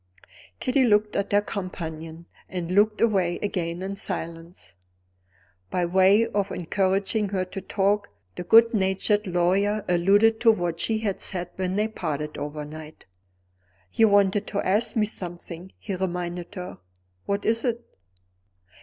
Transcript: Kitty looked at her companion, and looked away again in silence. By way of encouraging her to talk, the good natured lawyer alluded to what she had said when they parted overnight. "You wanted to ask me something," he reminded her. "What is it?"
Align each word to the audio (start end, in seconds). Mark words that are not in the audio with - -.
Kitty 0.59 0.83
looked 0.83 1.15
at 1.15 1.31
her 1.31 1.43
companion, 1.43 2.25
and 2.49 2.71
looked 2.71 3.01
away 3.01 3.37
again 3.43 3.83
in 3.83 3.95
silence. 3.95 4.73
By 5.69 5.85
way 5.85 6.25
of 6.25 6.51
encouraging 6.51 7.29
her 7.29 7.45
to 7.45 7.61
talk, 7.61 8.09
the 8.35 8.41
good 8.43 8.73
natured 8.73 9.27
lawyer 9.27 9.85
alluded 9.87 10.39
to 10.41 10.51
what 10.51 10.79
she 10.79 10.97
had 10.97 11.21
said 11.21 11.51
when 11.55 11.75
they 11.75 11.87
parted 11.87 12.35
overnight. 12.35 13.05
"You 13.93 14.07
wanted 14.07 14.47
to 14.47 14.61
ask 14.65 14.95
me 14.95 15.05
something," 15.05 15.71
he 15.77 15.93
reminded 15.93 16.55
her. 16.55 16.79
"What 17.27 17.45
is 17.45 17.63
it?" 17.63 17.85